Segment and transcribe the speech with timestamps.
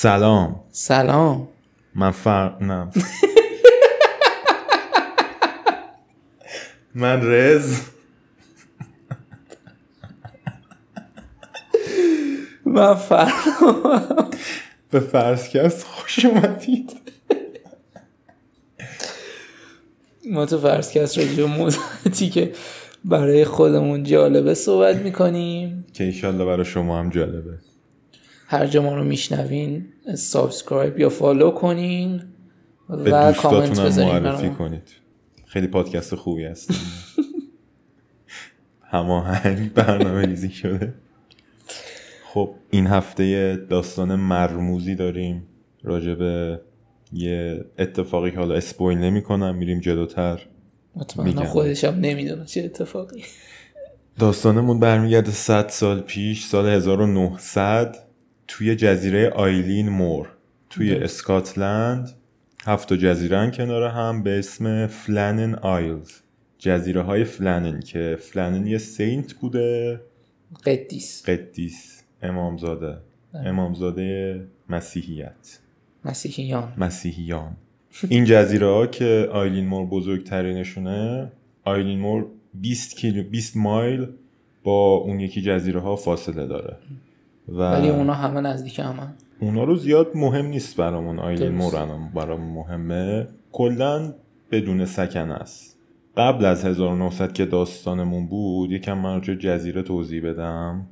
[0.00, 0.60] سلام.
[0.70, 1.48] سلام.
[1.94, 2.56] من فر...
[2.60, 2.90] نه.
[6.94, 7.80] من رز.
[12.66, 14.30] من فرام
[14.90, 16.92] به فرسکست خوش اومدید.
[20.30, 22.52] ما تو فرسکست راجع موضوعاتی که
[23.04, 25.86] برای خودمون جالبه صحبت می‌کنیم.
[25.94, 27.58] که ایشالله برای شما هم جالبه.
[28.50, 32.22] هر جا ما رو میشنوین subscribe یا follow کنین
[32.88, 34.50] و کامنت بذارین معرفی.
[34.50, 34.88] کنید.
[35.46, 36.70] خیلی پادکست خوبی هست.
[38.82, 40.94] هماهنگ برنامه ریزی شده.
[42.24, 45.46] خب این هفته داستان مرموزی داریم.
[45.82, 46.60] راجع به
[47.12, 50.40] یه اتفاقی که حالا spoil نمی کنم میریم جلوتر.
[50.96, 51.44] مطمئنا میگم.
[51.44, 53.22] خودش هم نمی‌دونه چه اتفاقی.
[54.18, 58.07] داستانمون برمیگرده 100 سال پیش سال 1900
[58.48, 60.28] توی جزیره آیلین مور.
[60.70, 61.02] توی درست.
[61.02, 62.10] اسکاتلند
[62.64, 66.10] هفت جزیره کنار هم به اسم Flannan Isles.
[66.58, 70.00] جزیره های فلنن که فلنن یه saint بوده.
[70.66, 71.28] قدیس.
[71.28, 72.02] قدیس.
[72.22, 72.98] امامزاده.
[73.34, 73.48] بله.
[73.48, 75.58] امامزاده مسیحیت.
[76.04, 76.72] مسیحیان.
[76.78, 77.56] مسیحیان.
[78.08, 81.32] این جزیره ها که آیلین مور بزرگترینشونه
[81.64, 84.06] آیلین مور 20 کیلو 20 مایل
[84.62, 86.76] با اون یکی جزیره ها فاصله داره.
[87.48, 91.74] و ولی اونا همه نزدیک هم اونا رو زیاد مهم نیست برامون آیلین درست.
[91.74, 93.28] مور الان برامون مهمه.
[93.52, 94.14] کلا
[94.50, 95.78] بدون سکن است.
[96.16, 100.86] قبل از 1900 که داستانمون بود یکم من راجع به جزیره توضیح بدم.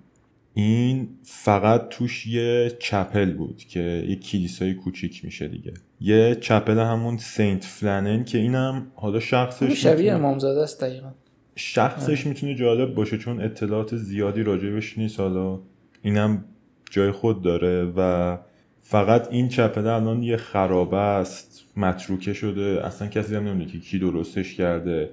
[0.55, 5.75] این فقط توش یه چپل بود که یه کلیسای کوچیک میشه دیگه.
[6.01, 11.09] یه چپل همون سنت فلنن که اینم حالا شخصش شبیه امامزاده است دقیقا.
[11.55, 15.59] شخصش می‌تونه جالب باشه چون اطلاعات زیادی راجبش نیست حالا.
[16.03, 16.45] اینم
[16.91, 18.39] جای خود داره و
[18.80, 22.80] فقط این چپله الان یه خرابه است متروکه شده.
[22.85, 25.11] اصلا کسی هم نمی‌دونه که کی درستش کرده.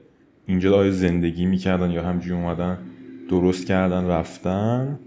[0.48, 2.78] اینجا آیا زندگی می‌کردن یا همجوری اومدن
[3.30, 5.00] درست کردن رفتن.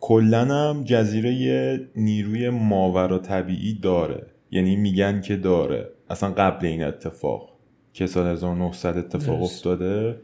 [0.00, 4.26] کلا هم جزیره نیروی ماورا طبیعی داره.
[4.50, 5.90] یعنی میگن که داره.
[6.10, 7.52] اصلا قبل این اتفاق
[7.92, 9.42] که سال 1900 اتفاق.
[9.42, 10.16] افتاده.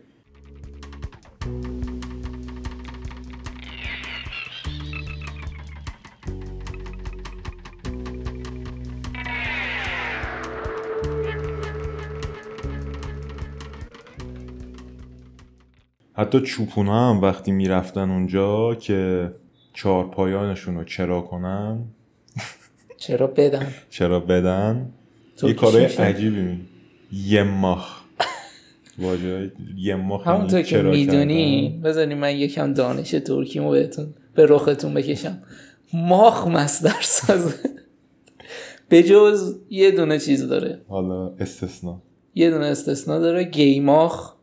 [16.14, 19.32] حتی چوپونا هم وقتی می‌رفتن اونجا که
[19.74, 21.84] چهار پایانشون رو چرا کنن؟
[22.96, 24.92] چرا بدن؟ چرا بدن؟
[25.42, 25.48] یه
[25.82, 26.60] میشه؟ عجیبی می
[27.12, 28.00] یه ماخ.
[28.98, 34.94] واژه یه ماخ یعنی همونطور که می‌دونی بذاری من یکم دانش ترکیمو بهتون به رختون
[34.94, 35.42] بکشم.
[35.92, 37.54] ماخ مصدر سازه
[38.88, 40.80] به جز یه دونه چیز داره.
[40.88, 42.02] حالا استثنا.
[42.34, 44.33] یه دونه استثنا داره گیماخ.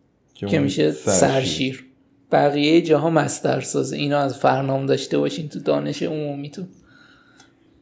[0.47, 1.85] که میشه سرشیر.
[2.31, 6.67] بقیه جاها مصدر سازه اینو از فرنام داشته باشین تو دانش عمومیتون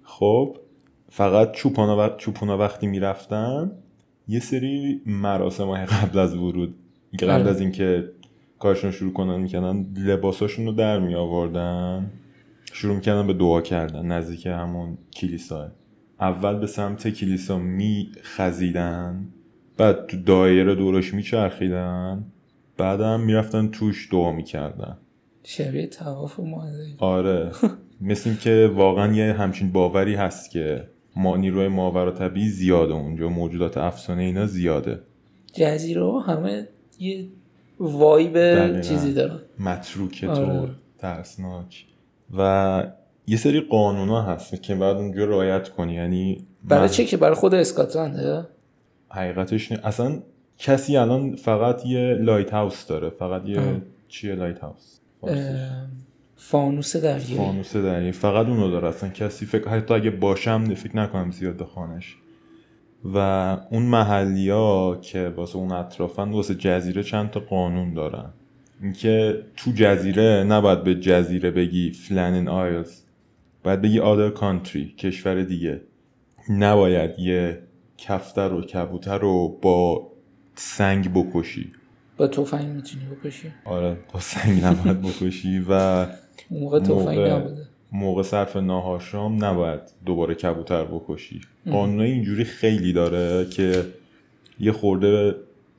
[0.03, 0.58] خب
[1.09, 3.72] فقط چوپانا وقت چوپونا وقتی می‌رفتن
[4.28, 6.75] یه سری مراسم های قبل از ورود.
[7.19, 7.50] که قبل آره.
[7.50, 8.12] از اینکه
[8.59, 12.12] کارشون شروع کنن می‌کنن لباساشون رو در می آوردن
[12.74, 15.72] شروع می‌کردن به دعا کردن نزدیک همون کلیسا.
[16.19, 19.28] اول به سمت کلیسا می خزیدن
[19.78, 22.25] بعد تو دایره دورش میچرخیدن.
[22.79, 24.97] بعدم می‌رفتن توش دعا می‌کردن.
[25.44, 27.51] شبیه تواف ماده آره.
[28.01, 33.78] مثل که واقعا یه همچین باوری هست که ما نیروی ماورا طبیعی زیاده اونجا موجودات
[33.78, 35.00] افسانه اینا زیاده.
[35.53, 36.68] جزیره همه
[37.00, 37.27] یه
[37.80, 38.81] وایب.
[38.81, 39.39] چیزی دارن.
[39.59, 40.45] متروک آره.
[40.45, 41.86] طور ترسناک.
[42.38, 42.83] و
[43.27, 45.94] یه سری قانونا هست که باید اونجا رعایت کنی.
[45.94, 48.48] یعنی برای من- چه که؟ برای خود اسکاتلنده؟
[49.09, 50.19] حقیقتش نی- اصلا
[50.59, 53.81] کسی الان فقط یه lighthouse داره فقط یه آه.
[54.07, 55.00] چیه لایت هاوس
[56.35, 57.35] فانوس دریایی.
[57.35, 58.11] فانوس دریایی.
[58.11, 58.88] فقط اونو داره.
[58.88, 62.17] اصلا کسی فکر حتی اگه باشم فکر نکنم زیاد بخوانش
[63.06, 63.17] و
[63.71, 68.33] اون محلی ها که واسه اون اطرافن واسه جزیره چند تا قانون دارن.
[68.81, 73.01] اینکه تو جزیره نباید به جزیره بگی فلنن آیلز
[73.63, 75.81] باید بگی آدر کانتری کشور دیگه.
[76.50, 77.59] نباید یه
[77.97, 80.08] کفتر و کبوتر رو با
[80.59, 81.71] سنگ بکشی.
[82.17, 86.07] با تفنگ می‌تونی بکشی؟ آره با سنگ نباید بکشی و اون
[86.61, 87.65] موقع تفنگ موقع- نبوده.
[87.91, 91.41] موقع صرف ناهارشام نباید دوباره کبوتر بکشی.
[91.71, 93.85] قانون اینجوری خیلی داره که
[94.59, 95.35] یه خورده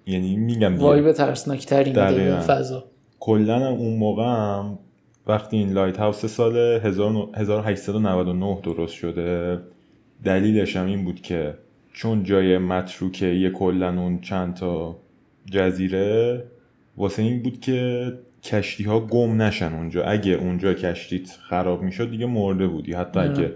[0.06, 2.40] یعنی میگم دیگه وایب ترسناکتری میده به.
[2.40, 2.84] فضا.
[3.20, 4.78] کلا هم اون موقع هم
[5.26, 9.58] وقتی این لایت هاوس سال 1899 درست شده
[10.24, 11.54] دلیلش هم این بود که
[11.92, 14.96] چون جای متروکه یه کلن اون چند تا
[15.50, 16.44] جزیره
[16.96, 20.04] واسه این بود که کشتی ها گم نشن اونجا.
[20.04, 22.92] اگه اونجا کشتیت خراب می‌شد دیگه مرده بودی.
[22.92, 23.52] حتی اگه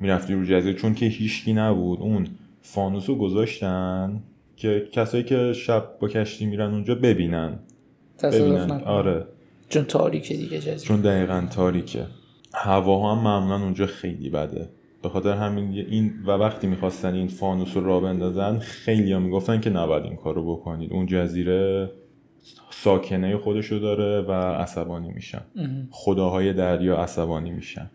[0.00, 2.00] می‌رفتی رو جزیره چون که هیچکی نبود.
[2.00, 2.26] اون
[2.62, 4.22] فانوسو گذاشتن
[4.56, 7.58] که کسایی که شب با کشتی میرن اونجا ببینن.
[8.22, 8.70] ببینن.
[8.70, 9.26] آره.
[9.68, 10.78] چون تاریکه دیگه جزیره.
[10.78, 12.06] چون دقیقا تاریکه.
[12.54, 14.68] هواها هم معمولا اونجا خیلی بده.
[15.04, 19.60] به خاطر همین این و وقتی می‌خواستن این فانوس رو را بندازن خیلی ها می‌گفتن
[19.60, 20.92] که نباید این کارو بکنید.
[20.92, 21.90] اون جزیره
[22.70, 25.42] ساکنه خودشو داره و عصبانی میشن.
[25.90, 27.90] خداهای دریا عصبانی میشن.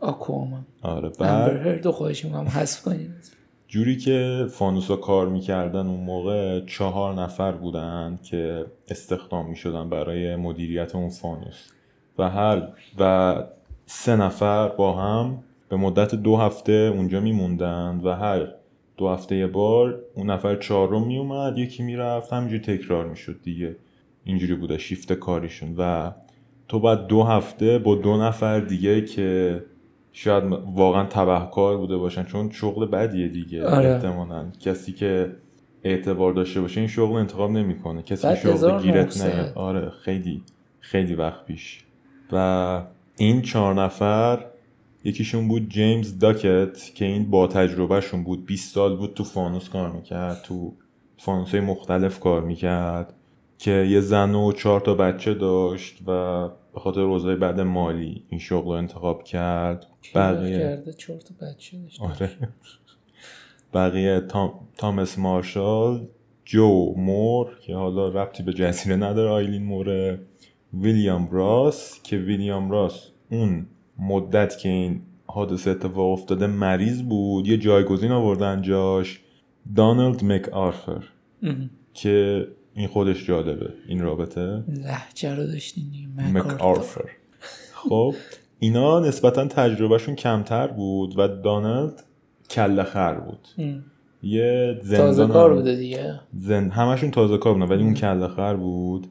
[0.00, 3.10] آکوامان آره بعد دو خواهش می‌کنم حذف کنید
[3.68, 10.94] جوری که فانوسا کار می‌کردن اون موقع چهار نفر بودن که استخدام می‌شدن برای مدیریت
[10.94, 11.68] اون فانوس.
[12.18, 12.68] و هر
[12.98, 13.34] و
[13.86, 18.48] سه نفر با هم به مدت دو هفته اونجا میموندن و هر
[18.96, 23.76] دو هفته یه بار اون نفر چهارم میومد یکی می‌رفت همینجوری تکرار می‌شد دیگه.
[24.24, 26.10] اینجوری بوده شیفت کاریشون و
[26.68, 29.62] تو بعد دو هفته با دو نفر دیگه که
[30.12, 33.88] شاید واقعا تبهکار بوده باشن چون شغل بدیه دیگه آره.
[33.88, 34.50] احتمالاً.
[34.60, 35.32] کسی که
[35.84, 38.02] اعتبار داشته باشه این شغل انتخاب نمی‌کنه.
[38.02, 40.42] کسی که شغل گیرت نه آره خیلی
[40.80, 41.84] خیلی وقت پیش.
[42.32, 42.82] و
[43.16, 44.44] این چهار نفر
[45.06, 48.46] یکیشون بود جیمز داکت که این با تجربهشون بود.
[48.46, 50.74] 20 سال بود تو فانوس کار می‌کرد تو
[51.18, 53.14] فانوس های مختلف کار می‌کرد
[53.58, 58.40] که یه زن و چهار تا بچه داشت و به خاطر روزای بعد مالی این
[58.40, 59.86] شغل رو انتخاب کرد.
[60.14, 62.02] بقیه کرده؟ چهار تا بچه داشت.
[62.02, 62.30] آره.
[63.74, 64.52] بقیه تام...
[64.76, 66.08] تامس مارشال
[66.44, 70.20] جو مور که حالا ربطی به جزیره نداره آیلین موره
[70.74, 73.66] ویلیام راس که ویلیام راس اون
[73.98, 77.48] مدت که این حادثه اتفاق افتاده مریض بود.
[77.48, 79.20] یه جایگزین آوردن جاش.
[79.76, 81.04] دانالد مک آرفر
[81.94, 83.72] که این خودش جالبه.
[83.88, 84.64] این رابطه.
[84.68, 85.84] لحجه رو داشتین
[86.32, 87.04] مک آرفر
[87.74, 88.14] خب
[88.58, 92.02] اینا نسبتا تجربهشون کمتر بود و دانالد
[92.50, 93.48] کله خر بود
[94.22, 96.20] یه زندان تازه کار بوده دیگه.
[96.34, 96.72] زند...
[96.72, 99.06] همشون تازه کار بودن ولی اون کله خر بود.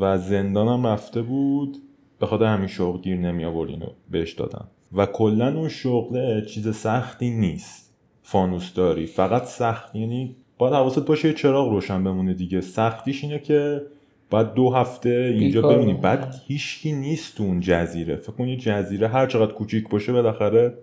[0.00, 1.76] و زندان هم رفته بود.
[2.20, 6.76] به خاطر همین شغل گیر نمی آورد اینو بهش دادن و کلا اون شغله چیز
[6.76, 7.94] سختی نیست.
[8.22, 9.06] فانوس داری.
[9.06, 12.60] فقط سخت یعنی باید حواست باشه چراغ روشن بمونه دیگه.
[12.60, 13.82] سختیش اینه که
[14.30, 15.94] بعد دو هفته اینجا بمونی.
[15.94, 18.16] بعد هیچکی نیست تو اون جزیره.
[18.16, 20.78] فکر کنی جزیره هر چقدر کوچیک باشه بالاخره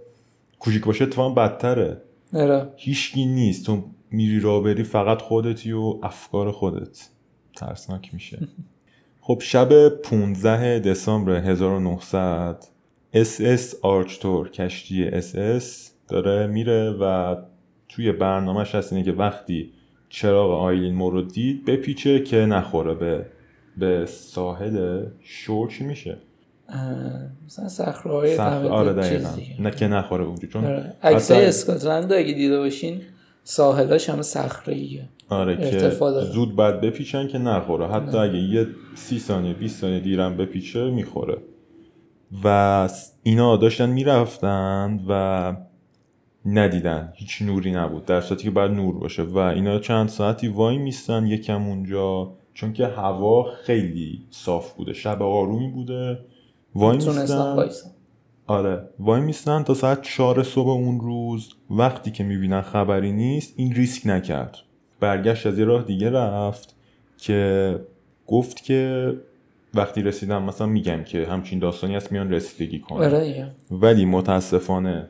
[0.59, 2.01] کوچیک باشه اتفاقا بدتره.
[2.33, 2.69] اره.
[2.75, 3.65] هیچکی نیست.
[3.65, 7.09] تو میری را بری فقط خودتی و افکار خودت.
[7.55, 8.39] ترسناک میشه.
[9.27, 12.63] خب شب 15 دسامبر 1900
[13.13, 17.35] SS آرچتور کشتی SS داره میره و
[17.89, 19.71] توی برنامهش هست اینه که وقتی
[20.09, 23.25] چراغ آیلین مو رو دید بپیچه که نخوره به
[23.77, 26.17] به ساحل shore چی میشه
[27.45, 29.29] مثلا صخره صخره آره دقیقا.
[29.59, 30.65] نه که نخوره اونجا چون
[31.03, 33.01] عکس اسکاتلند اگه دیده باشین
[33.47, 35.89] ساحلاش همه صخره ایه آره که
[36.33, 37.87] زود بعد بپیچن که نخوره.
[37.87, 41.37] حتی اگه یه سی ثانیه 20 ثانیه دیرم بپیچه می‌خوره.
[42.43, 42.89] و
[43.23, 45.53] اینا داشتن می‌رفتن و
[46.45, 47.13] ندیدن.
[47.15, 48.05] هیچ نوری نبود.
[48.05, 49.23] در صورتی که باید نور باشه.
[49.23, 52.33] و اینا چند ساعتی وای میستن یکم اونجا.
[52.53, 54.93] چون که هوا خیلی صاف بوده.
[54.93, 56.19] شب آرومی بوده.
[56.75, 57.69] وای میستن.
[58.47, 58.89] آره.
[58.99, 64.07] وای میستن تا ساعت چهار صبح اون روز وقتی که می‌بینن خبری نیست این ریسک
[64.07, 64.57] نکرد.
[64.99, 66.75] برگشت از یه راه دیگه رفت
[67.17, 67.79] که
[68.27, 69.13] گفت که
[69.73, 73.05] وقتی رسیدم مثلا میگم که همچین داستانی هست میان رسیدگی کنن.
[73.05, 75.09] آره ولی متاسفانه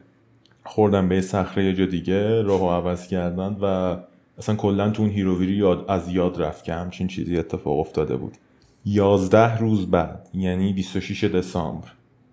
[0.66, 3.98] خوردن به صخره یه جا دیگه راهو عوض کردن و
[4.38, 8.38] اصلا کلا تو اون هیروویری یاد از یاد رفت که همچین چیزی اتفاق افتاده بود.
[8.86, 11.88] یازده روز بعد یعنی 26 دسامبر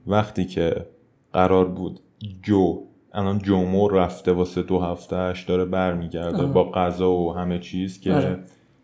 [0.06, 0.86] وقتی که
[1.32, 2.00] قرار بود
[2.42, 8.12] جو الان جومو رفته واسه دو هفتهش داره برمیگرده با غذا و همه چیز که
[8.14, 8.38] آره.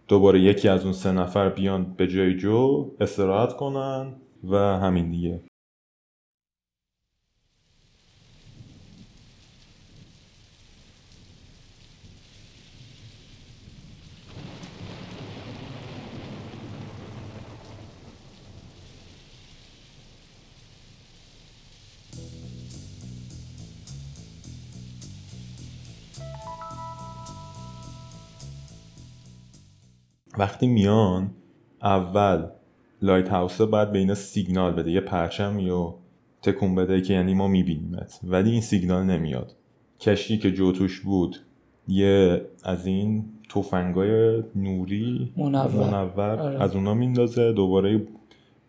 [0.08, 4.12] دوباره یکی از اون سه نفر بیان به جای جو استراحت کنن
[4.44, 5.40] و همین دیگه
[30.38, 31.30] وقتی میان
[31.82, 32.46] اول
[33.02, 35.94] لایت هاوسه باید به اینا سیگنال بده یه پرچم یا
[36.42, 39.54] تکون بده که یعنی ما میبینیمت ولی این سیگنال نمیاد
[40.00, 41.36] کشتی که جو توش بود
[41.88, 45.66] یه از این تفنگای نوری منور.
[45.66, 46.62] منور آره.
[46.62, 48.02] از اونا میندازه دوباره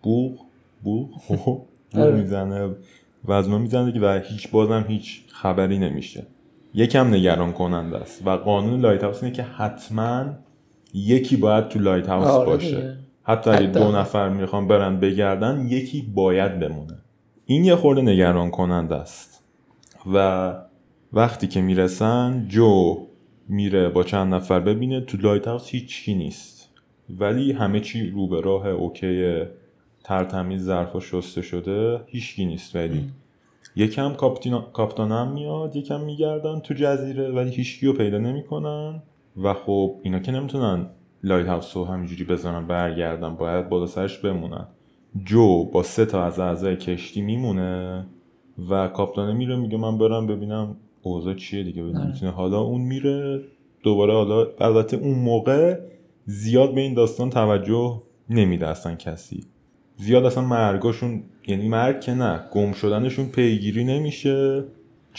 [0.03, 0.39] بوغ
[0.83, 2.21] بوغ بوغ آره.
[2.21, 2.75] می‌زنه
[3.23, 6.27] و از اونا می‌زنه که و هیچ بازم هیچ خبری نمیشه
[6.73, 10.25] یکم نگران کننده است و قانون lighthouse اینه که حتما
[10.93, 12.67] یکی باید تو lighthouse آره باشه.
[12.75, 12.95] دیگه.
[13.23, 13.67] حتی اگه.
[13.67, 16.97] دو نفر می‌خوان برن بگردن یکی باید بمونه.
[17.45, 19.43] این یه خورده نگران کننده است.
[20.13, 20.53] و
[21.13, 22.97] وقتی که می‌رسن جو
[23.49, 25.01] میره با چند نفر ببینه.
[25.01, 26.69] تو lighthouse هیچی نیست.
[27.19, 29.43] ولی همه چی رو به راه okay
[30.03, 33.09] ترتمیز ظرفا شسته شده هیچکی نیست ولی
[33.75, 39.01] یکم کاپتینا- کاپتانم میاد یکم میگردن تو جزیره ولی هیچکی رو پیدا نمی‌کنن.
[39.43, 40.85] و خب اینا که نمی‌تونن
[41.23, 44.67] لایت هاوس رو همینجوری بزنن برگردن باید بالا سرش بمونن.
[45.25, 48.05] جو با سه تا از اعضای کشتی میمونه
[48.69, 53.41] و کاپتانه میره میگه من برم ببینم اوضاع چیه دیگه ببینم می‌تونه حالا اون میره
[53.83, 55.79] دوباره حالا البته اون موقع
[56.25, 59.43] زیاد به این داستان توجه نمیده اصلا کسی.
[59.97, 64.63] زیاد اصلا مرگاشون یعنی مرگ که نه گم شدنشون پیگیری نمیشه.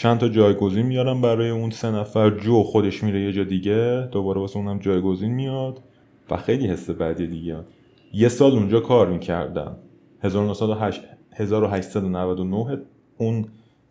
[0.01, 2.29] چند تا جایگزین میارن برای اون سه نفر.
[2.29, 5.81] جو خودش میره یه جا دیگه دوباره واسه اونم جایگزین میاد
[6.29, 7.57] و خیلی حس بعدی دیگه.
[8.13, 9.75] یه سال اونجا کار می‌کردن
[10.21, 11.01] 1908
[11.33, 12.81] 1899
[13.17, 13.45] اون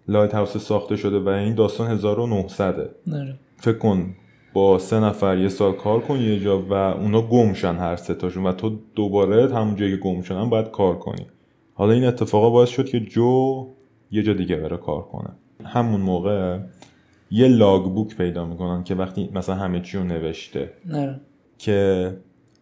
[0.08, 3.38] لایت هاوس ساخته شده و این داستان 1900 نره.
[3.56, 4.14] فکر کن
[4.52, 8.14] با سه نفر یه سال کار کن یه جا و اونا گم شن هر سه
[8.14, 11.26] تاشون و تو دوباره همون جایی که گم شدن باید کار کنی.
[11.74, 13.66] حالا این اتفاقا باعث شد که جو
[14.10, 15.30] یه جا دیگه بره کار کنه.
[15.64, 16.58] همون موقع
[17.30, 20.70] یه لاگ بوک پیدا می‌کنن که وقتی مثلا همه چی رو نوشته.
[20.86, 21.20] نره.
[21.58, 22.10] که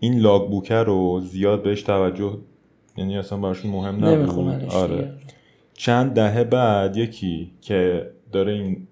[0.00, 2.38] این لاگ بوکه رو زیاد بهش توجه
[2.96, 4.64] یعنی اصلا براشون مهم نبود.
[4.74, 5.10] آره.
[5.74, 8.86] چند دهه بعد یکی که داره این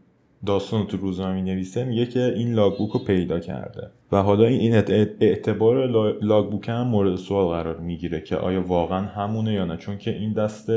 [0.47, 3.91] داستان رو تو روزنامه نویسه میگه که این لاگبوک رو پیدا کرده.
[4.13, 9.01] و حالا این اعت- اعتبار لا- لاگبوک هم مورد سوال قرار می‌گیره که آیا واقعا
[9.07, 10.71] همونه یا نه؟ چون که این دست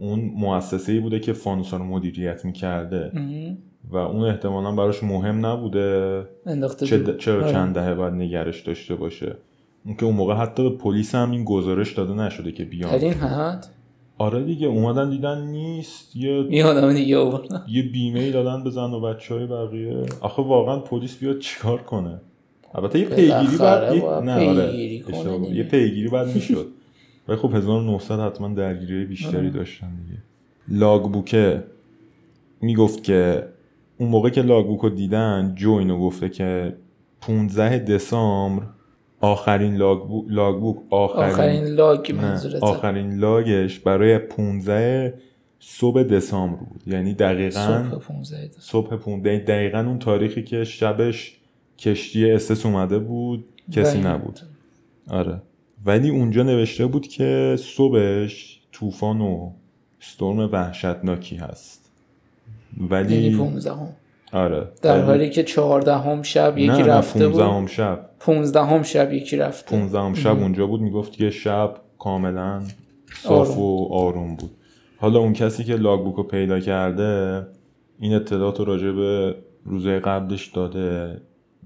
[0.00, 3.12] اون مؤسسه بوده که فانوسا رو مدیریت می‌کرده.
[3.90, 6.22] و اون احتمالا براش مهم نبوده
[6.86, 7.16] چه.
[7.18, 7.52] چرا آره.
[7.52, 9.36] چند دهه بعد نگرش داشته باشه.
[9.86, 12.94] اون که اون موقع حتی به پلیس هم این گزارش داده نشده که بیان.
[12.94, 13.66] این حد؟
[14.18, 16.16] آره دیگه اومدن دیدن نیست.
[16.16, 17.62] یه یه آدم دیگه آوردن.
[17.68, 20.02] یه بیمه دادن به زن و بچه های بقیه.
[20.20, 22.20] آخه واقعا پلیس بیاد چیکار کنه؟
[22.74, 23.92] البته یه پیگیری بعد
[24.24, 24.74] نه آره.
[25.54, 26.66] یه پیگیری بعد می‌شد.
[27.28, 29.50] ولی خب 1900 حتما درگیری بیشتری آره.
[29.50, 30.18] داشتن دیگه.
[30.68, 31.64] لاگ بوکه
[32.60, 33.48] می‌گفت که
[33.98, 36.76] اون موقع که لاگ بوک رو دیدن جو اینو گفته که
[37.20, 38.66] 15 دسامبر
[39.20, 40.26] آخرین لاگ, بو...
[40.28, 45.14] لاگ بوک آخرین, آخرین لاگ منظورت آخرین لاگش برای 15
[45.60, 46.82] صبح دسامبر بود.
[46.86, 48.60] یعنی دقیقا صبح 15 دسامبر.
[48.60, 51.36] صبح 15 دقیقا اون تاریخی که شبش
[51.78, 54.40] کشتی اسس اومده بود کسی نبود.
[55.08, 55.42] آره.
[55.84, 59.50] ولی اونجا نوشته بود که صبحش طوفان و
[60.00, 61.90] استورم وحشتناکی هست.
[62.76, 63.88] یعنی ولی 15 هم.
[64.32, 64.68] آره.
[64.82, 67.54] در حالی که 14 هم شب یکی نه رفته 15 بود.
[67.54, 68.10] هم شب.
[68.20, 69.76] 15 هم شب یکی رفته.
[69.76, 72.62] 15 هم شب اونجا بود می‌گفت که شب کاملا
[73.22, 74.50] صاف و آروم بود.
[74.98, 77.46] حالا اون کسی که لاگبوک رو پیدا کرده
[77.98, 79.34] این اطلاعات رو راجع به
[79.64, 81.20] روزهای قبلش داده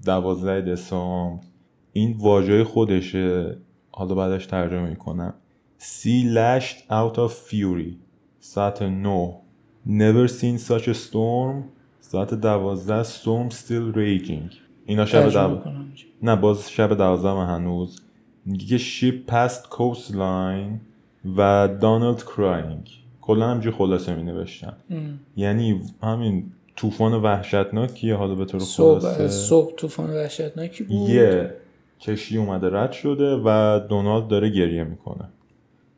[0.05, 1.43] دوازده دسامبر.
[1.93, 3.57] این واژه خودشه.
[3.97, 5.33] حالا بعدش ترجمه می‌کنم.
[5.79, 7.93] Sea lashed out of fury.
[8.39, 9.33] ساعت 9
[9.87, 11.63] Never seen such a storm.
[11.99, 13.03] ساعت دوازده.
[13.03, 14.53] Storm still raging.
[14.85, 15.61] اینا شب دو...
[16.23, 18.01] نه باز شب دوازدهم هنوز.
[18.45, 20.79] میگه که ship past coastline
[21.37, 22.89] و دانالد کراینگ
[23.21, 24.77] کلا همجوری خلاصه می نوشتن.
[25.35, 29.27] یعنی همین طوفان وحشتناکیه حالا به طور خلاصه.
[29.27, 31.09] صبح طوفان وحشتناکی بود.
[31.09, 31.55] یه
[32.01, 35.29] کشتی اومده رد شده و دونالد داره گریه می‌کنه.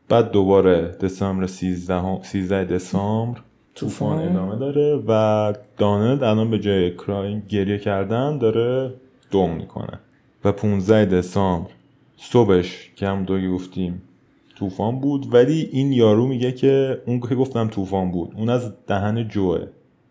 [0.08, 3.40] بعد دوباره دسامبر 13 13 دسامبر
[3.74, 4.18] طوفان.
[4.18, 8.94] ادامه داره و دانالد الان به جای کراین گریه کردن داره
[9.30, 10.00] دم می‌کنه.
[10.44, 11.70] و 15 دسامبر
[12.16, 14.02] صبحش که هم دو گفتیم
[14.58, 19.28] طوفان بود ولی این یارو میگه که اون که گفتم طوفان بود اون از دهن
[19.28, 19.66] جوه.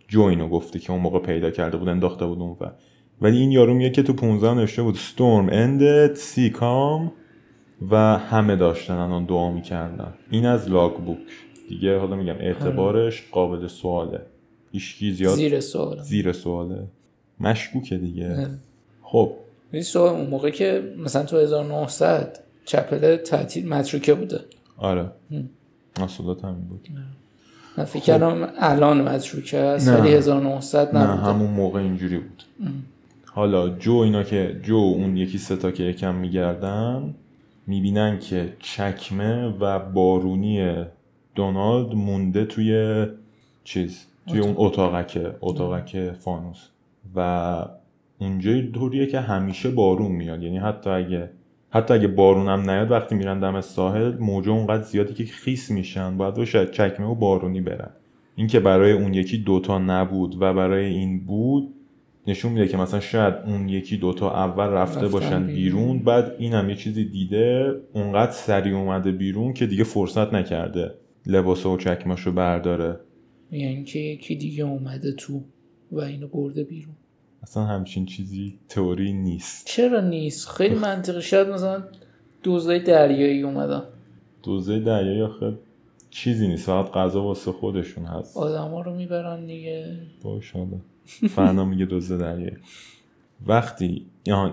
[0.07, 2.65] جو اینو گفته که اون موقع پیدا کرده بود انداخته بود اون و
[3.21, 4.95] ولی این یارو میگه که تو 15 نوشته بود.
[4.95, 7.11] Storm ended sea calm.
[7.91, 10.13] و همه داشتن الان دعا می‌کردن.
[10.31, 11.17] این از لاگ بوک
[11.69, 14.21] دیگه حالا میگم اعتبارش قابل سواله.
[14.71, 16.83] هیچکی زیاد زیر سوال زیر سواله.
[17.39, 18.47] مشکوکه دیگه.
[19.03, 19.31] خب.
[19.71, 24.39] این سوال اون موقع که مثلا تو 1900 چپل تعطیل متروکه بوده.
[24.77, 25.11] آره.
[25.99, 26.87] محصولات همین بود.
[27.77, 29.99] من فکر کردم الان متروکه است نه.
[29.99, 31.23] ولی 1900 نه نبوده.
[31.23, 32.43] همون موقع اینجوری بود.
[33.37, 37.15] حالا جو اینا که جو اون یکی ستا که یکم میگردن
[37.67, 40.75] می‌بینن که چکمه و بارونی
[41.35, 43.05] دونالد مونده توی
[43.63, 46.67] چیز توی اون اتاقکه اتاقک فانوس.
[47.15, 47.65] و
[48.19, 50.43] اونجا طوریه که همیشه بارون میاد.
[50.43, 51.29] یعنی حتی اگه
[51.69, 56.17] حتی اگه بارون هم نیاد وقتی میرن دم ساحل موجا اونقدر زیادی که خیس میشن
[56.17, 57.89] باید باشه چکمه و بارونی برن.
[58.35, 61.73] این که برای اون یکی دوتا نبود و برای این بود
[62.27, 65.55] نشون میده که مثلا شاید اون یکی دوتا اول رفته باشن بیرون.
[65.55, 70.93] بیرون بعد این هم یه چیزی دیده اونقدر سریع اومده بیرون که دیگه فرصت نکرده
[71.25, 72.99] لباس و چکمش رو برداره.
[73.51, 75.41] یعنی که یکی دیگه اومده تو
[75.91, 76.95] و اینو برده بیرون.
[77.43, 79.67] اصلا همچین چیزی تئوری نیست.
[79.67, 81.21] چرا نیست؟ خیلی منطقی.
[81.21, 81.83] شاید مثلا
[82.43, 83.83] دوزای دریایی اومدن.
[84.43, 85.53] دوزه دریایی آخه
[86.09, 86.65] چیزی نیست.
[86.65, 88.37] فقط غذا واسه خودشون هست.
[88.37, 89.99] آدما رو می‌برن دیگه.
[90.23, 90.77] باش حالا
[91.29, 92.57] فرنا میگه دوزه دریایی
[93.47, 94.05] وقتی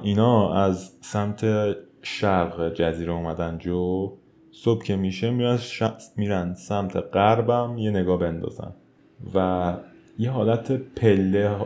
[0.03, 1.47] اینا از سمت
[2.03, 4.13] شرق جزیره اومدن جو
[4.53, 5.59] صبح که میشه میرن,
[6.17, 8.73] میرن سمت غربم یه نگاه بندازن
[9.35, 9.77] و
[10.19, 11.57] یه حالت پله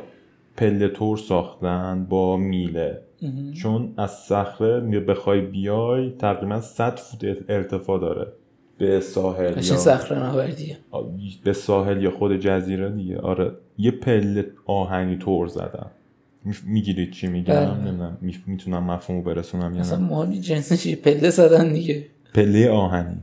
[0.56, 3.02] پله تور ساختن با میله.
[3.52, 8.32] چون از صخره می- بخوای بیای تقریبا 100 فوت ارتفاع داره.
[8.78, 10.18] به ساحل یا صخره
[11.44, 13.18] به ساحل یا خود جزیره دیگه.
[13.18, 13.52] آره.
[13.78, 15.90] یه پله آهنی تور زدم.
[16.66, 17.74] می‌گیرید چی میگم؟ بله.
[17.74, 18.18] نمی‌دونم.
[18.46, 22.06] می‌تونم مفهومو برسونم یا اصلا نه مهمی جنسش پله زدن دیگه.
[22.34, 23.16] پله آهنی.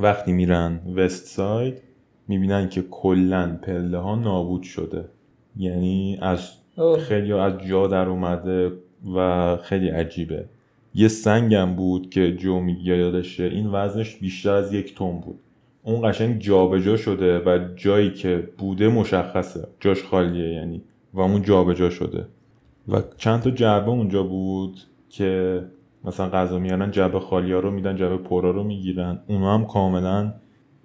[0.00, 1.82] وقتی میرن وست ساید
[2.28, 5.04] می‌بینن که کلا پله ها نابود شده.
[5.56, 6.50] یعنی از.
[6.98, 8.72] خیلی از جا در اومده
[9.16, 10.44] و خیلی عجیبه.
[10.94, 13.44] یه سنگم بود که جو میگه یادشه.
[13.44, 15.38] این وزنش بیشتر از یک تن بود.
[15.86, 19.68] اون قشنگ جابجا شده و جایی که بوده مشخصه.
[19.80, 20.82] جاش خالیه یعنی.
[21.14, 22.26] و اون جابجا شده.
[22.88, 25.62] و چند تا جعبه اونجا بود که
[26.04, 29.18] مثلا غذا میارن جعبه خالی ها رو میدن جعبه پرا رو می‌گیرن.
[29.26, 30.34] اونا هم کاملا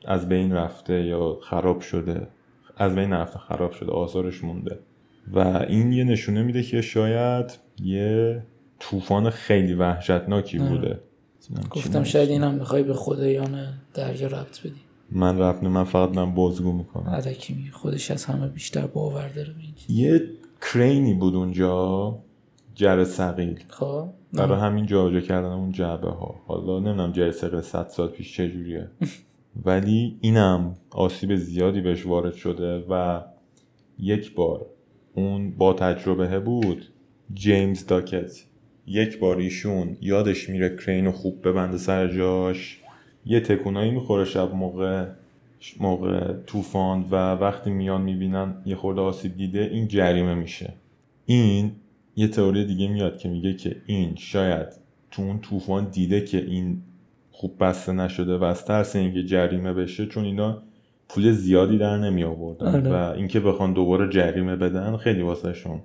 [0.05, 2.27] از بین رفته یا خراب شده.
[2.77, 4.79] از بین رفته خراب شده آثارش مونده.
[5.33, 8.43] و این یه نشونه میده که شاید یه
[8.79, 10.59] طوفان خیلی وحشتناکی.
[10.59, 10.99] بوده.
[11.71, 12.03] گفتم.
[12.03, 14.90] شاید اینم می‌خوای به خدایان دریا ربط بدی.
[15.11, 17.23] من رفت من فقط من بازگو می‌کنم.
[17.49, 19.55] میگی خودش از همه بیشتر باور داره.
[19.89, 20.21] یه
[20.61, 22.17] کرینی بود اونجا
[22.75, 24.09] جر سقیل خب.
[24.33, 28.87] برای همین جابجا کردن اون جعبه ها حالا نمی‌دونم جر سقیل 100 سال پیش چجوریه.
[29.65, 33.21] ولی اینم آسیب زیادی بهش وارد شده و
[33.99, 34.65] یک بار
[35.15, 36.85] اون با تجربه بود
[37.33, 38.31] جیمز داکت.
[38.87, 42.80] یک بار ایشون یادش میره کرین رو خوب ببنده سر جاش.
[43.25, 45.05] یه تکونایی می‌خوره شب موقع
[45.79, 50.73] موقع طوفان و وقتی میان می‌بینن یه خورده آسیب دیده این جریمه میشه
[51.25, 51.71] این
[52.15, 54.67] یه تئوری دیگه میاد که میگه که این شاید
[55.11, 56.81] تو اون طوفان دیده که این
[57.31, 60.61] خوب بسته نشده و از ترس اینکه جریمه بشه چون اینا
[61.09, 63.11] پول زیادی در نمی آوردن آره.
[63.11, 65.81] و اینکه بخوان دوباره جریمه بدن خیلی واسه شون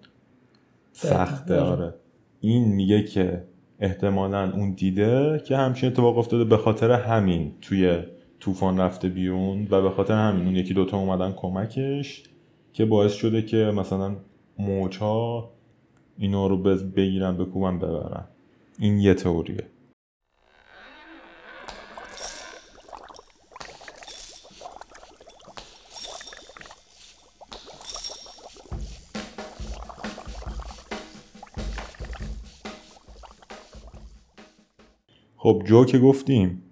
[0.92, 1.84] سخته آره.
[1.84, 1.94] آره
[2.40, 3.42] این میگه که
[3.80, 7.98] احتمالا اون دیده که همچین اتفاق افتاده به خاطر همین توی
[8.40, 12.22] طوفان رفته بیرون و به خاطر همین اون یکی دوتا اومدن کمکش
[12.72, 14.16] که باعث شده که مثلا
[14.58, 15.50] موجها
[16.18, 16.56] اینا رو
[16.96, 18.24] بگیرن بکوبن ببرن.
[18.78, 19.64] این یه تئوریه.
[35.46, 36.62] خب جو که گفتیم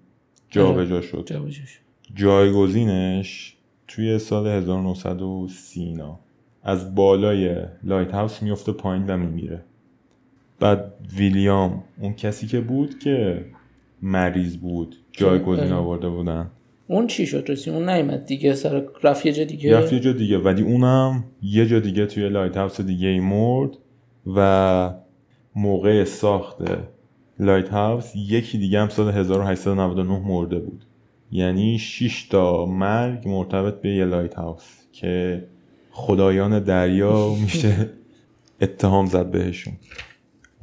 [0.49, 1.23] جابجا شد.
[1.25, 1.79] جابجاش
[2.15, 3.55] جایگزینش
[3.87, 6.19] توی سال 1930 اینا
[6.63, 9.61] از بالای lighthouse میفته پایین و میمیره.
[10.59, 13.45] بعد ویلیام اون کسی که بود که
[14.01, 15.79] مریض بود جایگزین اه.
[15.79, 16.51] آورده بودن.
[16.87, 20.11] اون چی شد؟ رسی اون نیومد دیگه سر رفت یه جا دیگه؟ رفت یه جا
[20.11, 20.37] دیگه.
[20.37, 23.77] ولی اونم یه جا دیگه توی lighthouse دیگه ای مرد
[24.35, 24.93] و
[25.55, 26.57] موقع ساخت
[27.39, 30.85] lighthouse یکی دیگه هم سال 1899 مرده بود.
[31.31, 35.43] یعنی 6 تا مرگ مرتبط به یه lighthouse که
[35.91, 37.89] خدایان دریا میشه
[38.61, 39.73] اتهام زد بهشون.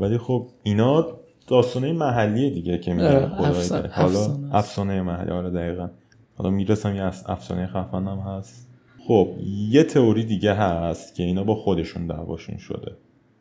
[0.00, 1.06] ولی خب اینا
[1.46, 3.94] داستانه محلی دیگه که میگن آره، خدای افسانه- دریا.
[3.94, 5.88] حالا افسانه محلی آره دقیقا.
[6.36, 8.68] حالا می‌رسم یه اف- افسانه خفن هم هست.
[9.06, 9.28] خب
[9.70, 12.92] یه تئوری دیگه هست که اینا با خودشون دعواشون شده.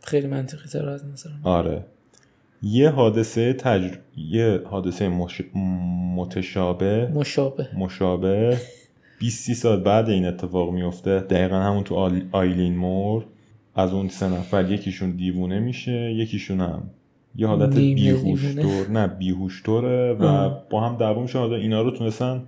[0.03, 1.29] خیلی منطقی تر از نظر.
[1.43, 1.85] آره.
[2.61, 3.95] یه حادثه تجر...
[4.17, 5.41] یه حادثه مش...
[6.15, 7.67] متشابه مشابه.
[7.77, 8.57] مشابه
[9.19, 11.19] 20 سال بعد این اتفاق میفته.
[11.19, 13.25] دقیقا همون تو آل- آیلین مور.
[13.75, 16.83] از اون سه نفر یکیشون دیوونه میشه یکیشون هم
[17.35, 18.55] یه حالت بیهوش.
[18.55, 20.63] طور نه بیهوش طوره و آه.
[20.69, 22.43] با هم دعوا میشه حالا اینا رو تونستن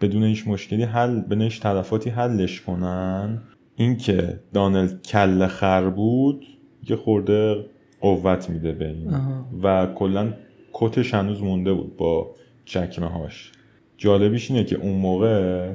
[0.00, 3.42] بدون هیچ مشکلی حل هیچ تلفاتی حلش کنن.
[3.76, 6.46] اینکه دانل کل خر بود
[6.90, 7.64] یه خورده
[8.00, 9.14] قوت میده به این.
[9.62, 10.32] و کلا
[10.72, 12.30] کتش هنوز مونده بود با
[12.64, 13.52] چکمه هاش
[13.96, 15.72] جالبیش اینه که اون موقع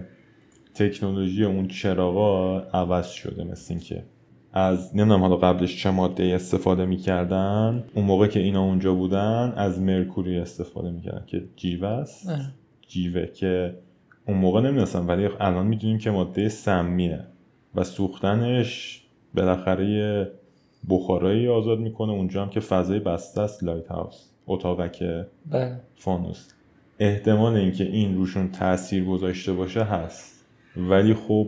[0.74, 4.04] تکنولوژی اون چراغا عوض شده مثل اینکه
[4.54, 9.80] از نمی‌دونم حالا قبلش چه ماده استفاده می‌کردن اون موقع که اینا اونجا بودن از
[9.82, 12.54] مرکوری استفاده می‌کردن که جیوه است آره.
[12.88, 13.76] جیوه که
[14.28, 17.20] اون موقع نمی‌دونستم ولی الان می‌دونیم که ماده سمیه
[17.76, 20.32] و سوختنش بالاخره
[20.90, 25.04] بخارایی آزاد می‌کنه اونجا هم که فضای بسته است لایت هاوس اتاقک
[25.52, 25.80] بله.
[25.96, 26.48] فانوس.
[27.00, 30.46] احتمال اینکه این روشون تاثیر گذاشته باشه هست.
[30.78, 31.48] ولی خب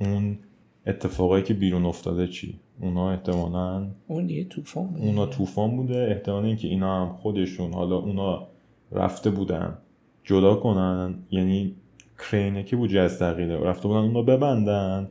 [0.00, 0.38] اون
[0.86, 6.06] اتفاقایی که بیرون افتاده چی؟ اونا احتمالاً اون دیگه طوفان بود اونا طوفان بوده.
[6.10, 8.46] احتمال اینکه اینا هم خودشون حالا اونا
[8.92, 9.78] رفته بودن
[10.24, 11.74] جدا کنن یعنی
[12.18, 15.08] کرینه که بود جز تغییره رفته بودن اونا ببندن.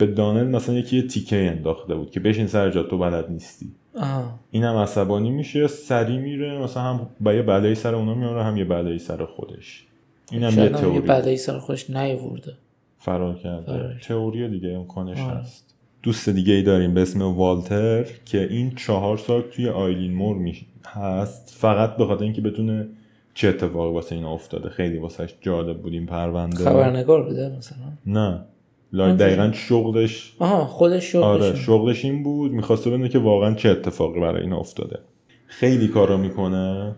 [0.00, 3.66] به دانل مثلا یکی یه تیکه انداخته بود که بشین سر جا تو بلد نیستی.
[3.96, 4.38] آه.
[4.50, 8.64] اینم عصبانی میشه سری میره مثلا هم با یه بلایی سر اونا میاره هم یه
[8.64, 9.86] بلایی سر خودش.
[10.30, 11.00] اینم یه هم یه تئوری.
[11.00, 12.52] بلایی سر خودش نیورده
[12.98, 13.96] فرار کرده.
[14.02, 15.36] تئوری دیگه امکانش آره.
[15.36, 15.74] هست.
[16.02, 20.56] دوست دیگه ای داریم به اسم والتر که این چهار سال توی آیلین مور می
[20.86, 21.54] هست.
[21.58, 22.88] فقط به خاطر اینکه بتونه
[23.34, 24.68] چه اتفاقی واسه اینا افتاده.
[24.68, 26.64] خیلی واسهش جالب بود این پرونده.
[26.64, 28.44] خبرنگار بوده مثلا؟ نه.
[28.92, 32.52] لا دقیقا شغلش آها خودش شغلش آره شغلش این بود.
[32.52, 34.98] می‌خواسته بدونه که واقعا چه اتفاقی برای این افتاده.
[35.46, 36.96] خیلی کارا می‌کنه.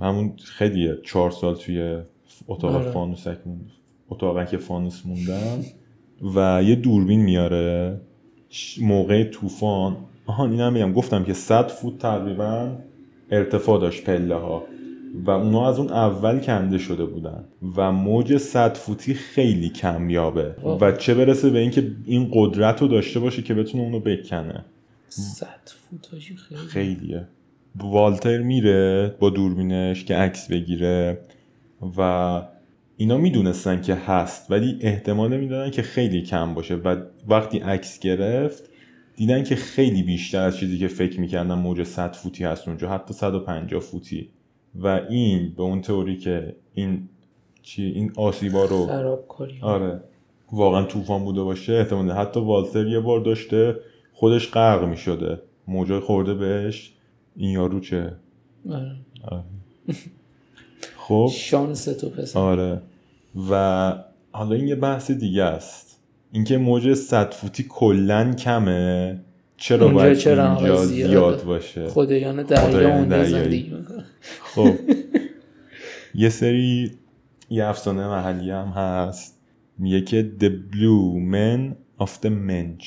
[0.00, 1.98] همون خیلیه چهار سال توی
[2.48, 2.90] اتاق آره.
[2.90, 3.70] فانوسک موند
[4.10, 5.64] اتاقک فانوس موندن.
[6.34, 8.00] و یه دوربین میاره.
[8.80, 9.96] موقع طوفان.
[10.26, 12.76] آها اینم میگم گفتم که 100 فوت تقریبا
[13.30, 14.62] ارتفاع داشت پله ها
[15.14, 17.44] و اونا از اون اول کنده شده بودن.
[17.76, 20.54] و موج 100 فوتی خیلی کمیابه.
[20.80, 24.64] و چه برسه به اینکه این قدرت رو داشته باشه که بتونه اونو بکنه.
[25.08, 26.60] صد فوتاژی خیلی.
[26.60, 27.28] خیلیه.
[27.76, 31.18] والتر میره با دوربینش که عکس بگیره.
[31.96, 32.42] و
[32.96, 36.74] اینا می‌دونستن که هست ولی احتمال می‌دادن که خیلی کم باشه.
[36.74, 36.96] و
[37.28, 38.70] وقتی عکس گرفت
[39.16, 42.88] دیدن که خیلی بیشتر از چیزی که فکر می‌کردن موج 100 فوتی هست اونجا.
[42.90, 44.28] حتی 150 فوتی.
[44.74, 47.08] و این به اون تئوری که این
[47.62, 50.00] چی این آسیبا رو خرابکاری آره
[50.52, 53.76] واقعا طوفان بوده باشه احتمال حتی والتر یه بار داشته
[54.12, 56.92] خودش غرق می شده موجای خورده بهش
[57.36, 58.12] این یارو چه؟
[58.70, 58.96] آره.
[59.30, 59.44] آره.
[60.96, 61.28] خب.
[61.32, 62.38] شانس تو پسر.
[62.38, 62.82] آره.
[63.50, 63.94] و
[64.32, 66.00] حالا این یه بحث دیگه است.
[66.32, 69.20] اینکه موج صد فوتی کلا کمه.
[69.60, 73.30] چرا اونجا باید چرا اینجا زیاد, زیاده؟ باشه؟ خدایان دریا اونجا دریایی.
[73.70, 73.74] زندگی
[74.42, 74.70] خب.
[76.14, 76.90] یه سری
[77.50, 79.40] یه افسانه محلی هم هست.
[79.78, 82.86] میگه که The Blue Men of the Mench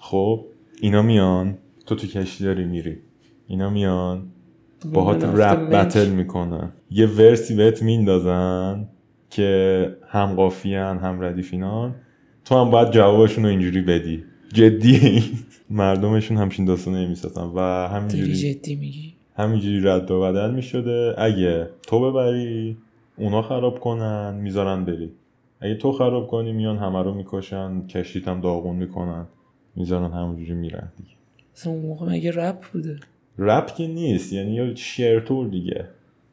[0.00, 0.46] خب
[0.80, 1.58] اینا میان.
[1.86, 2.98] تو تو کشتی داری میری.
[3.46, 4.26] اینا میان.
[4.92, 6.08] باهات رپ بتل منچ.
[6.16, 6.72] می‌کنن.
[6.90, 8.88] یه ورسی بهت میندازن
[9.30, 11.94] که هم قافیان هم ردیفینان
[12.44, 14.24] تو هم باید جوابشون رو اینجوری بدی.
[14.52, 15.22] جدی؟
[15.70, 21.68] مردمشون همچین داستانه نمی‌سازن و همینجوری جدی میگی؟ همینجوری رد و بدل می شده اگه
[21.82, 22.76] تو ببری
[23.16, 25.10] اونا خراب کنن می‌ذارن بری.
[25.60, 29.26] اگه تو خراب کنی میان همه رو می‌کشن کشتیت هم داغون می‌کنن.
[29.76, 31.10] می‌ذارن همونجوری میرن دیگه.
[31.56, 33.00] اصلا اون موقع مگه رپ بوده؟
[33.38, 35.88] رپ که نیست یعنی یه شعرتور دیگه.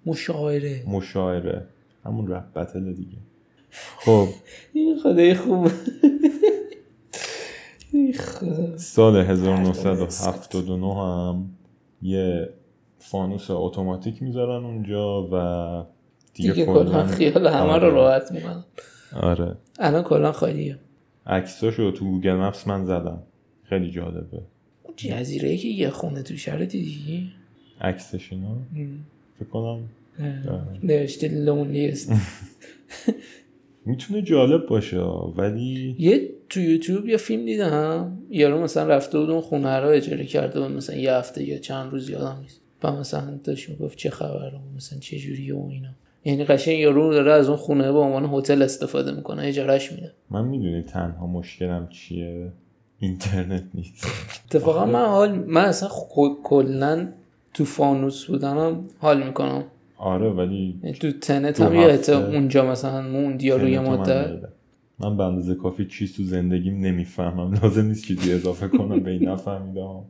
[0.06, 0.84] مشاعره.
[0.88, 1.66] مشاعره.
[2.06, 3.18] همون رپ بتل دیگه.
[3.98, 4.28] خب.
[4.74, 5.72] این خدای خوب.
[8.78, 11.50] سال 1979 هم
[12.02, 12.50] یه
[13.00, 15.86] فانوس اتوماتیک می‌ذارن اونجا و
[16.34, 17.90] دیگه, دیگه کلاً- خیال همه رو آره.
[17.90, 18.66] راحت می‌کنم
[19.22, 19.56] آره.
[19.80, 20.78] الان کلا خالیه.
[21.26, 23.24] عکساشو تو گوگل مپس من زدم.
[23.64, 24.42] خیلی جالبه.
[24.96, 27.32] جزیره ای که یه خونه تو شهر دیدی؟
[27.82, 28.56] عکسش اینا؟
[29.40, 29.80] فکر کنم.
[30.84, 32.12] نوشته لونلیست.
[33.86, 35.00] می‌تونه جالب باشه
[35.38, 40.26] ولی یه تو یوتیوب یه فیلم دیدم یارو مثلا رفته بود اون خونه رو اجاره
[40.26, 42.62] کرده بود مثلا یه هفته یا چند روز یادم نیست.
[42.84, 45.90] و مثلا داشت می‌گفت چه خبره مثلا چه جوریه و اینا.
[46.26, 50.12] یعنی قشنگ یارو داره از اون خونه به عنوان هتل استفاده می‌کنه اجارهش میده.
[50.32, 52.52] من می‌دونی تنها مشکلم چیه؟
[53.00, 54.08] اینترنت نیست.
[54.46, 55.90] اتفاقا من حال من اصلا
[56.44, 57.08] کلا
[57.54, 59.64] تو فانوس بودنم حال می‌کنم.
[60.02, 64.32] آره ولی یعنی تو تنت هم هفته- اونجا مثلا موند یا روی مدت.
[65.00, 67.54] من به اندازه کافی چیز تو زندگیم نمی‌فهمم.
[67.64, 70.02] لازم نیست چیزی اضافه کنم به این نفهمیدم.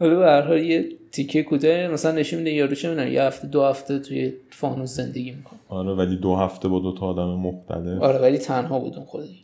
[0.00, 3.62] حالا به هر حال یه تیکه کوتاه مثلا نشون میده یارو چه یه هفته دو
[3.64, 5.58] هفته توی فانوس زندگی می‌کنه.
[5.68, 8.02] آره ولی دو هفته با دو تا آدم مختلف.
[8.02, 9.36] آره ولی تنها بودم خودی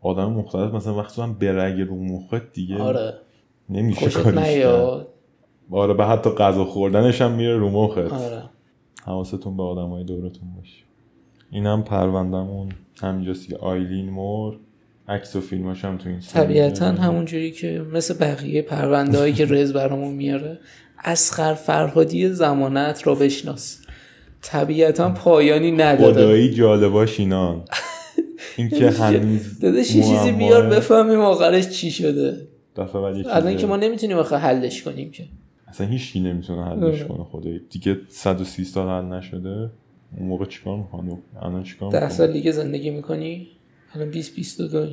[0.00, 3.14] آدم مختلف مثلا وقتی هم برگ رو مخت دیگه آره.
[3.70, 4.64] نمیشه کاریش
[5.70, 7.98] آره به حتی غذا خوردنش هم میره رو مخت.
[7.98, 8.42] آره.
[9.06, 10.84] حواستون به آدم های دورتون باشه.
[11.50, 12.68] اینم پروندهمون.
[13.02, 14.56] همینجاست که آیلین مور.
[15.08, 19.72] عکس و فیلماش هم تو این طبیعتا همونجوری که مثل بقیه پرونده هایی که رز
[19.72, 20.58] برامون میاره
[21.04, 23.80] اسخر فرهادی زمانت را بشناس.
[24.42, 27.64] طبیعتا پایانی نداره خدایی جالباش اینان
[28.56, 30.32] این که هنوز داداش یه چیزی.
[30.32, 32.48] بیار بفهمیم آخرش چی شده.
[32.76, 35.24] دفعه الان که ما نمی‌تونیم آخه حلش کنیم که.
[35.74, 37.04] اصلا هیچ نمی‌تونه حلش آره.
[37.04, 39.70] کنه خدایی دیگه 130 سال حل نشده.
[40.16, 43.48] اون موقع چیکار می‌کنه الان چیکار می‌کنه سال دیگه زندگی می‌کنی؟
[43.94, 44.86] الان 20 22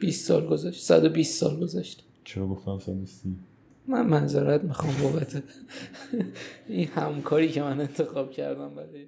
[0.00, 0.82] 20 سال گذشت.
[0.82, 2.04] 120 سال گذشت.
[2.24, 3.36] چرا گفتم 130
[3.88, 5.42] من منظرت می‌خوام بابت
[6.68, 9.06] این همکاری که من انتخاب کردم برای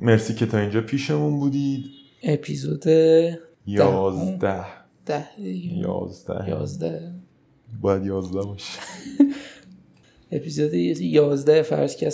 [0.00, 1.84] مرسی که تا اینجا پیشمون بودید.
[2.22, 2.86] اپیزود
[3.66, 4.64] یازده.
[5.06, 5.24] ده.
[5.38, 6.48] یازده.
[6.48, 7.12] یازده.
[7.80, 8.78] باید یازده باشه.
[10.32, 11.64] اپیزود یازده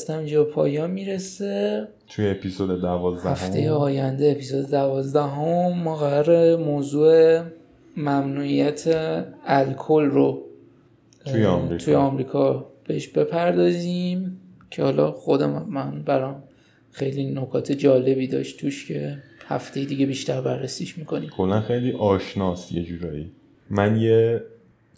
[0.09, 1.89] اینجا به پایان می‌رسه.
[2.09, 7.41] توی اپیزود دوازده هفته آینده اپیزود دوازده هم ما قرار موضوع
[7.97, 8.85] ممنوعیت
[9.47, 10.43] الکل رو
[11.25, 11.85] توی آمریکا.
[11.85, 14.41] توی آمریکا بهش بپردازیم
[14.71, 16.43] که حالا خودم من برام
[16.93, 21.31] خیلی نکات جالبی داشت توش که هفته دیگه بیشتر بررسیش می‌کنیم.
[21.31, 23.31] کلا خیلی آشناست یه جورایی.
[23.71, 24.43] من یه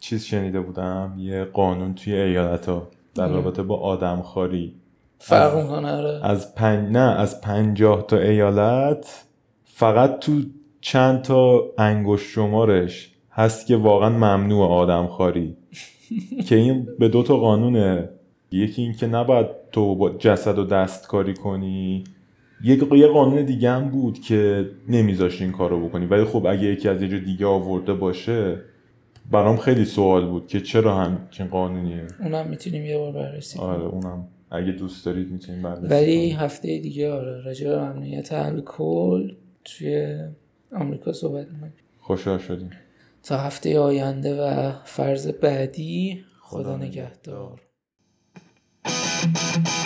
[0.01, 4.75] چیز شنیده بودم یه قانون توی ایالت ها در رابطه با آدم خاری
[5.19, 6.27] فرق می‌کنه آره.
[6.27, 9.25] از پنج نه از پنجاه تا ایالت
[9.65, 10.43] فقط تو
[10.81, 15.57] چند تا انگشت شمارش هست که واقعا ممنوع آدم خاری
[16.49, 18.09] که این به دو تا قانونه.
[18.55, 22.05] یکی این که نباید تو با جسد و دستکاری کنی.
[22.65, 26.07] یک یه قانون دیگه هم بود که نمیذاشت این کارو بکنی.
[26.07, 28.61] ولی خب اگه یکی از یه جا دیگه آورده باشه
[29.31, 34.29] برام خیلی سوال بود که چرا همچین قانونیه؟ اونم می‌تونیم یه بار بررسی آره اونم.
[34.51, 36.31] اگه دوست دارید می‌تونیم بررسی ولی.
[36.31, 37.43] هفته دیگه آره.
[37.43, 39.33] راجع به ممنوعیت الکل
[39.65, 40.19] توی
[40.73, 41.73] آمریکا صحبت می‌کنیم.
[42.01, 42.71] خوشحال شدیم.
[43.23, 47.61] تا هفته آینده و فرض بعدی خدا خدا نگهدار.
[49.33, 49.84] thank you